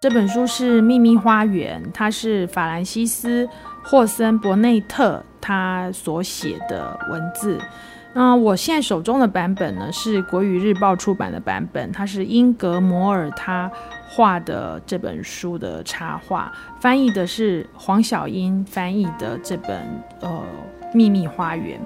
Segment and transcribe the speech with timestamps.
[0.00, 3.44] 这本书是《秘密花园》，它是法兰西斯·
[3.82, 7.58] 霍森伯内特他所写的文字。
[8.14, 13.68] 那我现在手中的版本呢，是国语日报出版的版本，它是英格摩尔他
[14.08, 19.82] 画的这本书的插画，翻译的是黄小英翻译的这本
[20.20, 20.44] 呃
[20.94, 21.76] 《秘密花园》。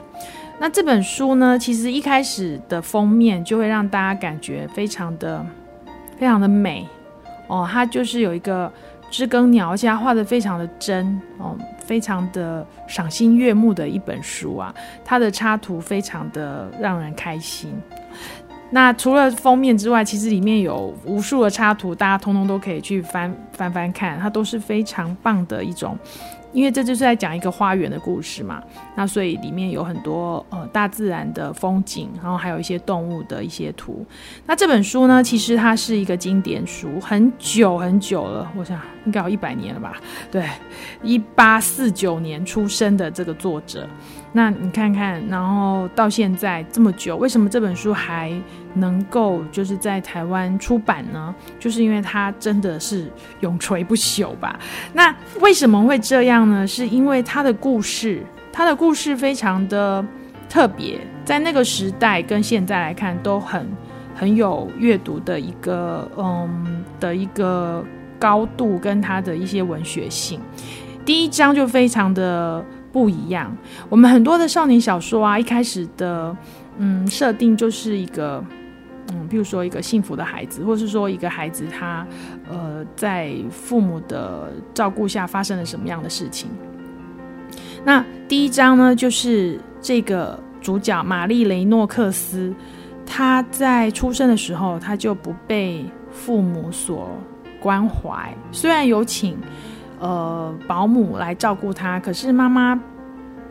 [0.61, 5.43] 那这本书呢，其实一开始的封面就会让大家感觉非常的
[6.19, 6.87] 非常的美。
[7.47, 8.73] 哦，它就是有一个
[9.11, 14.75] 知更鸟，而且它画的非常的真哦，非常的赏心悦目的一本书啊。
[15.05, 17.73] 它的插图非常的让人开心。
[18.71, 25.95] 那除了封面之外，其实里面有无数的插图，大家通通都可以去翻翻翻看，它都是非常棒的一种。
[26.53, 28.63] 因为这就是在讲一个花园的故事嘛，
[28.95, 34.05] 那所以里面有很多呃大自然的风景，然后还有一些动物的一些图。
[34.47, 39.97] 那这本书呢，其实它是一个经典书，很久很久了，我想应该有一百年了吧？
[40.31, 40.47] 对，
[41.03, 43.89] 一八四九年出生的这个作者。
[44.35, 48.33] 那你看看，然后到现在这么久，为什么这本书还
[48.75, 51.35] 能够就是在台湾出版呢？
[51.59, 54.59] 就是因为它真的是永垂不朽吧？
[54.93, 56.67] 那为什么会这样呢？
[56.67, 60.05] 是因为它的故事，它的故事非常的
[60.49, 63.67] 特别，在那个时代跟现在来看都很
[64.15, 67.85] 很有阅读的一个嗯的一个
[68.19, 70.41] 高度，跟它的一些文学性。
[71.05, 72.65] 第一章就非常的。
[72.93, 73.51] 不一样，
[73.89, 76.37] 我们很多的少年小说啊，一开始的
[76.77, 78.45] 嗯设定就是一个
[79.13, 82.07] 嗯，比如说一个幸福的孩子，或是说一个孩子他
[82.49, 86.49] 呃在父母的照顾下发生了什么样的事情。
[87.85, 92.55] 那第一章呢，就是这个主角玛丽雷诺克斯，
[93.05, 97.11] 他在出生的时候他就不被父母所
[97.61, 99.37] 关怀，虽然有请。
[100.05, 102.75] 呃，保姆来照顾他，可是妈妈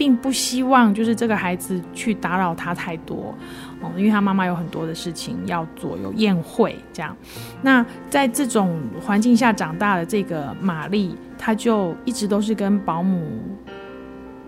[0.02, 3.36] 并不希望就是这个孩子去打扰他太多
[3.82, 7.16] 哦，因为他妈妈有很多的事情要做，有宴会这样。
[7.62, 13.32] 那在这种环境下长大的这个玛丽，她就一直都是跟保姆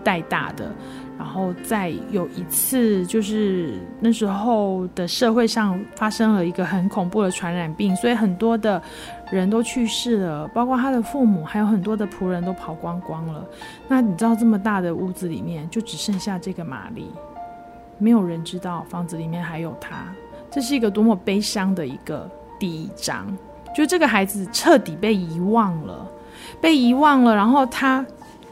[0.02, 0.74] 带大的。
[1.16, 8.82] 然后再有一次，就是那时候的社会上发生了一个很恐怖的传染病，所以很多的
[9.30, 13.44] 人都去世了，包括他的父母，还有很多的仆人都跑光光了。
[13.86, 17.06] 那你知道这么大的屋子里面，就只剩下这个玛丽，
[17.98, 20.04] 没有人知道房子里面还有她。
[20.50, 23.26] 这是一个多么悲伤的一个第一章，
[23.74, 26.06] 就这个孩子彻底被遗忘了，
[26.60, 28.04] 被遗忘了，然后他。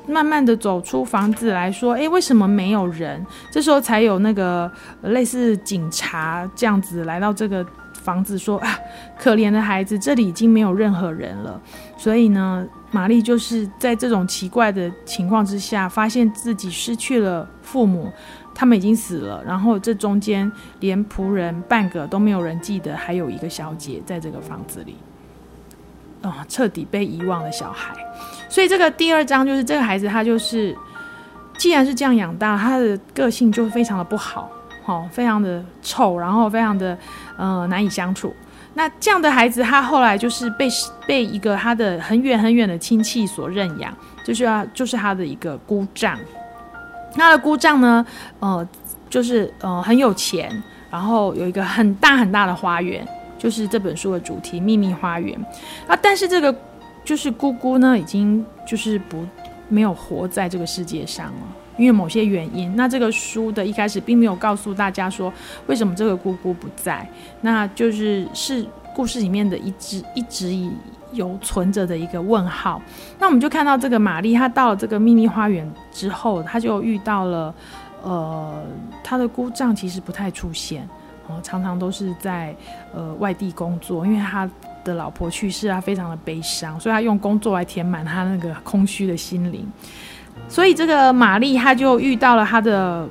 [0.06, 3.24] 慢慢的走出房子来说，诶，为什么没有人？
[3.50, 4.70] 这时候才有那个
[5.02, 8.68] 类似警察这样子来到这个房子，说啊，
[9.16, 11.60] 可怜的孩子，这里已经没有任何人了。
[11.96, 18.12] 所以呢，玛丽就是在这种奇怪的情况之下，发现自己失去了父母，
[18.52, 19.42] 他们已经死了。
[19.46, 24.96] 然后这中间连仆人半个都没有人记得，还有一个小姐在这个房子里。
[26.22, 27.94] 哦，彻底被遗忘的小孩，
[28.48, 30.76] 所以这个第二章就是这个孩子，他就是
[31.58, 34.48] 既然是这样养大，他的个性就非常的不好，
[34.86, 36.96] 哦，非常的臭，然后非常的
[37.36, 38.32] 呃难以相处。
[38.74, 40.68] 那这样的孩子，他后来就是被
[41.06, 43.92] 被一个他的很远很远的亲戚所认养，
[44.24, 46.18] 就是要就是他的一个姑丈。
[47.14, 48.06] 他的姑丈呢，
[48.38, 48.66] 呃，
[49.10, 50.50] 就是呃很有钱，
[50.90, 53.06] 然后有一个很大很大的花园。
[53.42, 55.36] 就是这本书的主题《秘密花园》
[55.90, 56.54] 啊，但是这个
[57.04, 59.26] 就是姑姑呢，已经就是不
[59.68, 61.42] 没有活在这个世界上了，
[61.76, 62.76] 因为某些原因。
[62.76, 65.32] 那这个书的一开始并没有告诉大家说
[65.66, 67.04] 为什么这个姑姑不在，
[67.40, 68.64] 那就是是
[68.94, 70.56] 故事里面的一直一直
[71.10, 72.80] 有存着的一个问号。
[73.18, 77.52] 那我们就看到这个玛丽，她到了这个秘密花园之后，她就遇到了
[78.04, 78.62] 呃，
[79.02, 80.88] 她的姑丈其实不太出现。
[81.42, 82.54] 常常都是在
[82.94, 84.48] 呃外地工作，因为他
[84.84, 89.66] 的老婆去世，他非常的悲伤，所以他用工作来填满他那个空虚的心灵。
[90.48, 93.06] 所以这个玛丽，她就遇到了他的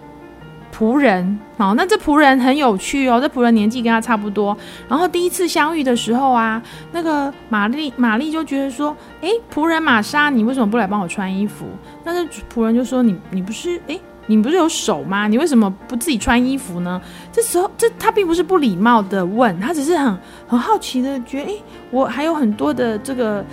[0.76, 1.40] 仆人。
[1.58, 4.58] 好，那这仆人很有趣哦，这仆人年纪跟他差不多。
[4.90, 11.66] 然后第一次相遇的时候啊，那个玛丽玛丽就觉得说，诶，仆人玛莎，你为什么不来帮我穿衣服？
[12.04, 14.02] 那这仆人就说，你你不是诶。
[14.32, 15.28] 你不是有手吗？
[15.28, 17.02] 你为什么不自己穿衣服呢？
[17.34, 20.18] 这时候，这他并不是不礼貌的问，他只是很
[20.48, 21.62] 很好奇的觉得，诶，
[21.92, 23.46] 我还有很多的这个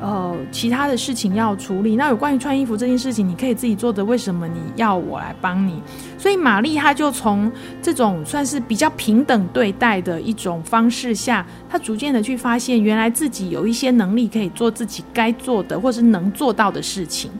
[0.00, 1.94] 呃其他的事情要处理。
[1.94, 5.80] 那有关于穿衣服这件事情，你可以自己做的，为什么你要我来帮你？
[6.18, 7.50] 所以玛丽她就从
[7.80, 17.30] 这种算是比较平等对待的一种方式下，她逐渐的去发现，原来自己有一些能力可以做自己该做的或是能做到的事情。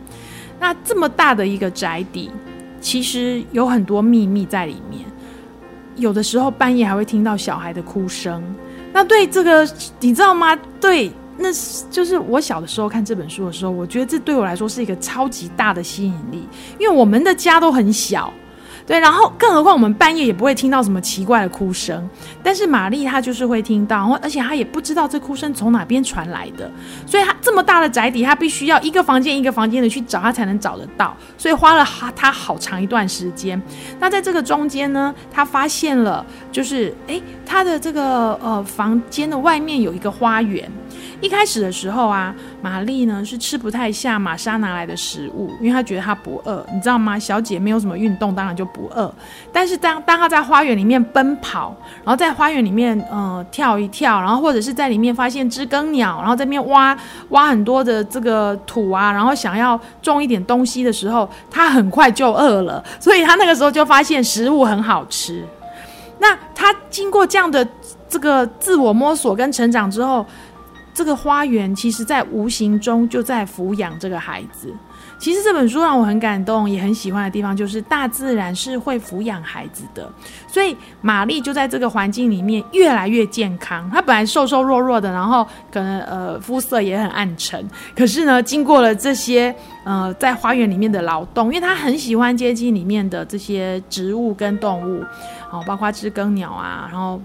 [0.61, 2.31] 那这么大的一个宅邸，
[2.84, 5.00] 其实有很多秘密在里面。
[5.96, 8.44] 有的时候半夜还会听到小孩的哭声。
[8.92, 9.66] 那对这个
[10.00, 10.54] 你知道吗？
[10.78, 11.48] 对，那
[11.90, 16.46] 就是我小的时候看这本书的时候，我觉得这对我来说是一个超级大的吸引力，
[16.78, 18.31] 因为我们的家都很小。
[18.86, 22.06] 对，然后更何况我们半夜也不会听到什么奇怪的哭声，
[22.42, 26.70] 但是玛丽她就是会听到，然后而且她也不知道这哭声从哪边传来的，
[27.06, 33.60] 所以她这么大的宅邸，她必须要一个房间一个房间的去找，她才能找得到，所以花了她好长一段时间。
[33.98, 40.70] 那在这个中间呢，她发现了，就是诶，她的这个呃房间的外面有一个花园。
[41.20, 47.19] 一开始的时候啊，玛丽呢是吃不太下玛莎拿来的食物，因为她觉得她不饿，你知道吗？
[47.19, 49.12] 小姐没有什么运动，当然就不饿。
[49.52, 51.75] 但是当当她在花园里面奔跑，
[52.05, 56.96] 然后在花园里面呃跳一跳，然后或者是在里面发现知更鸟，然后在那边挖
[57.31, 65.43] 挖很多的这个土啊，然后想要种一点东西的时候，她很快就饿了，所以她那个时候就发现食物很好吃。
[66.19, 67.67] 那她经过这样的
[68.08, 70.25] 这个自我摸索跟成长之后。
[70.94, 74.73] 这个花园其实，在无形中就在抚养这个孩子。
[75.19, 80.08] 其实这本书让我很感动，也很喜欢的地方，就是大自然是会抚养孩子的。
[80.46, 83.88] 所以玛丽就在这个环境里面越来越健康。
[83.91, 87.64] 她本来瘦瘦弱弱的，然后可能呃肤色也很暗沉。
[87.96, 89.55] 可是呢，经过了这些
[89.85, 95.02] 呃在花园里面的劳动，因为她很喜欢接近里面的这些植物跟动物，
[95.50, 97.20] 哦，包括知更鸟啊，然后。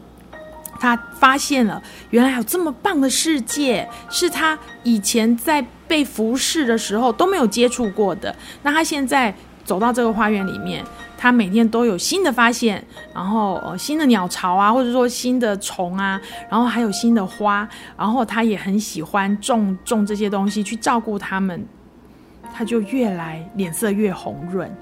[0.79, 1.81] 他发现了，
[2.11, 8.33] 原来有这么棒的世界，是他以前在被服侍的时候都没有接触过的。
[8.63, 9.33] 那他现在
[9.65, 10.83] 走到这个花园里面，
[11.17, 12.83] 他每天都有新的发现，
[13.13, 17.67] 然后呃新的鸟巢啊，或者说新的虫啊，然后还有新的花，
[17.97, 21.65] 然后他也很喜欢种种这些东西，去照顾他们，
[22.53, 24.73] 他就越来脸色越红润，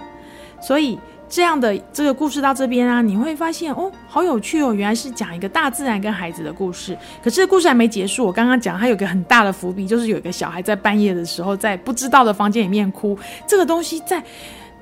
[0.61, 0.99] 所以。
[1.29, 6.97] 这样的这个故事到这边啊，你会发现哦，好有趣哦，原来是讲一个大自然跟孩子的故事。
[7.23, 14.23] 可是故事还没结束，我刚刚讲它有个很大的伏笔，就是有一个小孩在半夜的时候在不知道的房间里面哭，这个东西在。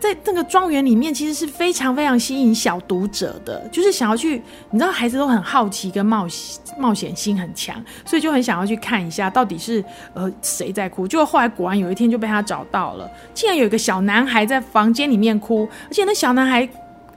[0.06, 11.08] 在这个庄园里面，其实是非常非常吸引小读者的，就是想要去，你知道，孩子都很好奇跟冒险冒险心很强，所以就很想要去看一下到底是呃谁在哭。
[11.08, 16.70] 结果后来果然有一天就被他找到了，竟然有一个小男孩在房间里面哭，而且那小男孩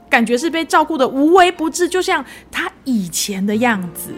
[0.09, 4.11] 感觉是被照顾得无微不至，就像他以前的样子。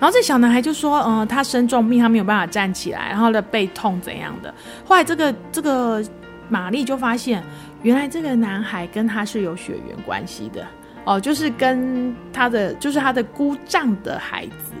[0.00, 4.54] 然后这小男孩就说：“嗯、他生重病，他没有办法站起来，然后的背痛怎样的。”
[4.86, 6.02] 后来这个这个
[6.48, 7.44] 玛丽就发现。
[7.82, 10.66] 原来这个男孩跟他是有血缘关系的
[11.04, 14.74] 哦，就是跟他的就是他的姑丈的孩子。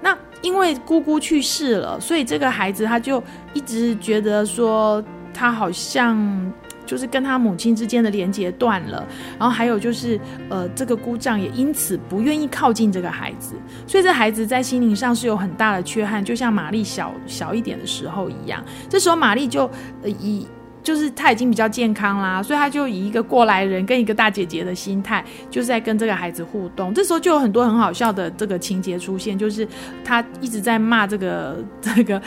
[0.00, 3.22] 那因为姑姑去世了，所以这个孩子他就
[3.52, 5.04] 一直觉得说
[5.34, 6.52] 他好像
[6.86, 9.06] 就是跟他母亲之间的连接断了。
[9.38, 13.54] 然后还有就是呃，这个姑丈也因此不愿意靠近这个孩子，
[13.86, 18.64] 所以这孩子在心灵上是有很大的缺憾，就像玛丽小小一点的时候一样。
[18.88, 19.70] 这时候玛丽就
[20.02, 20.48] 呃以。
[20.90, 26.92] 就是他已经比较健康啦，所以他就以一个过来人跟一个大姐姐的心态，就是在跟这个孩子互动。
[26.92, 29.64] 这时候就有很多很好笑的这个情节出现，就是
[30.04, 32.20] 他一直在骂这个这个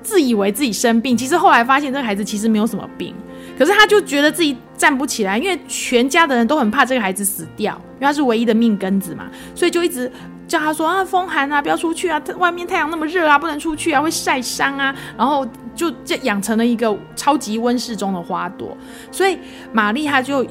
[0.00, 3.12] 自以为自己生病，其实后来发现这个孩子其实没有什么病，
[3.58, 10.08] 可是他就觉得自己站不起来，因为全家的人都很怕这个孩子死掉，因为他是唯一的命根子嘛，所以就一直。
[10.46, 14.94] 叫他说啊，风寒啊，不要出去啊，外面太阳那么热啊，不能出去啊，会晒伤啊。
[15.16, 18.76] 然后就这养成了一个超级温室中的花朵。
[19.10, 19.38] 所以
[19.72, 20.46] 玛丽她就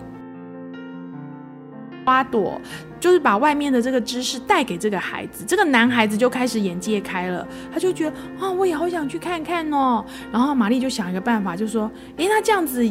[2.06, 2.60] 花朵，
[3.00, 5.46] 就是把外面的这个知识带给这个孩子。
[5.48, 10.03] 这个男孩子就开始眼界开了，他就觉得啊，我也好想去看看哦。
[10.30, 12.86] 然后玛丽就想一个办法，就说，诶，那这样子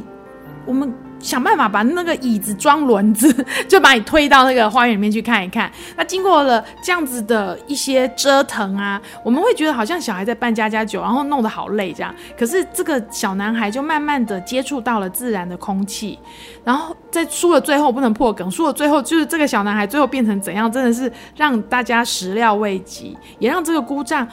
[0.67, 0.93] 我们。
[1.23, 3.33] 想办法把那个椅子装轮子，
[3.69, 5.71] 就把你推到那个花园里面去看一看。
[5.97, 12.13] 那经过了这样子的一些折腾啊，我们会觉得好像小孩在扮家家酒，然后弄得好累这样。
[12.37, 16.19] 可是这个小男孩就慢慢的接触到了自然的空气，
[16.65, 24.27] 然后在书的最后不能破梗，书的最后就是这个小男孩最后变成怎样，真的是让大家始料未及，也让这个姑丈。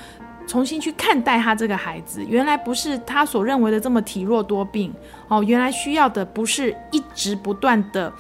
[0.50, 4.92] 重新去看待他这个孩子，原来不是他所认为的这么体弱多病
[5.30, 8.12] 哦，原来需要的不是一直不断的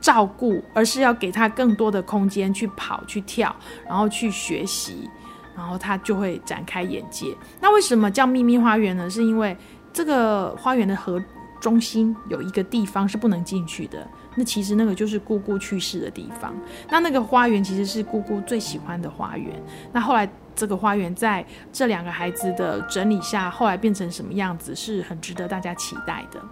[0.00, 3.56] 照顾，而是要给他更多的空间去跑、去跳，
[3.88, 5.08] 然后去学习。
[5.54, 7.26] 然后他就会展开眼界。
[7.60, 9.10] 那为什么叫秘密花园呢？
[9.10, 9.54] 是因为
[9.92, 11.22] 这个花园的核
[11.62, 14.04] 中心有一个地方是不能进去的。
[14.34, 16.52] 那其实那个就是姑姑去世的地方。
[16.90, 19.62] 那那个花园其实是姑姑最喜欢的花园。
[19.92, 26.42] 那后来这个花园在这两个孩子的整理下，后来变成什么样子，是很值得大家期待的。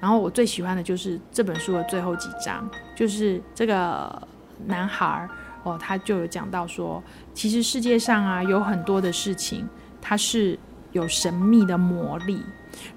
[0.00, 2.66] 然后我最喜欢的就是这本书的最后几章，
[2.96, 4.26] 就是这个
[4.64, 5.28] 男孩
[5.62, 7.02] 哦，他就有讲到说，
[7.34, 9.68] 其实世界上啊有很多的事情，
[10.00, 10.58] 它是
[10.92, 12.42] 有神秘的魔力。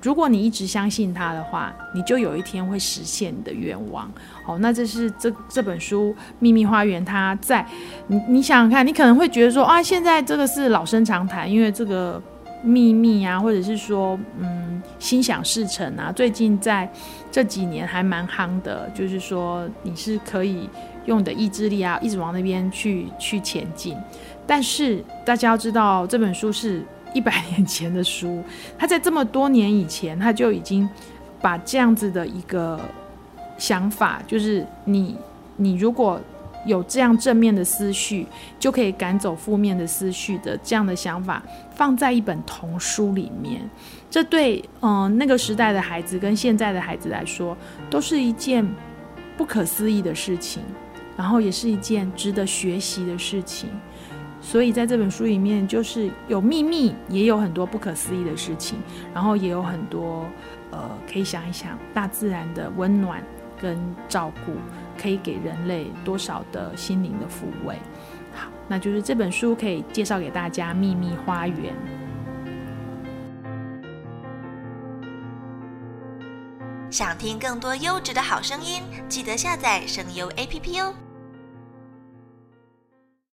[0.01, 4.11] 如果你一直相信他的话，你就有一天会实现你的愿望。
[4.45, 7.65] 好，那这是这这本书《秘密花园》，它在
[8.07, 12.21] 你你想想看，你可能会觉得说啊，现在这个是老生常谈，因为这个
[12.61, 16.89] 秘密啊，或者是说嗯，心想事成啊，最近在
[17.31, 20.69] 这几年还蛮夯的，就是说你是可以
[21.05, 23.97] 用你的意志力啊，一直往那边去去前进。
[24.45, 26.85] 但是大家要知道，这本书是。
[27.13, 28.43] 一百年前的书，
[28.77, 30.87] 他在这么多年以前，他就已经
[31.41, 32.79] 把这样子的一个
[33.57, 35.17] 想法，就是你
[35.55, 36.19] 你如果
[36.65, 38.27] 有这样正面的思绪，
[38.59, 41.41] 就可以赶走负面的思绪的这样的想法，
[41.73, 43.61] 放在一本童书里面。
[44.09, 47.55] 这对嗯、那个时代的孩子跟现在的孩子来说，
[47.89, 48.67] 都是一件
[49.37, 50.61] 不可思议的事情，
[51.15, 53.69] 然后也是一件值得学习的事情。
[54.39, 58.79] 所以在这本书里面，就是有秘密，也有很多不可思议的事情，
[59.13, 60.25] 然后也有很多，
[60.71, 63.21] 呃，可以想一想大自然的温暖
[63.59, 63.77] 跟
[64.07, 64.53] 照顾，
[65.01, 67.75] 可以给人类多少的心灵的抚慰。
[68.33, 71.73] 好，那就是这本书可以介绍给大家《秘密花园》。
[76.89, 80.93] 想听更多优质的好声音，记得下载声优 APP 哦。